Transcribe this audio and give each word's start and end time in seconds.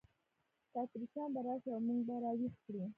نو 0.71 0.77
اتریشیان 0.83 1.29
به 1.33 1.39
راشي 1.45 1.69
او 1.73 1.79
موږ 1.87 1.99
به 2.07 2.15
را 2.23 2.31
ویښ 2.39 2.53
کړي. 2.65 2.83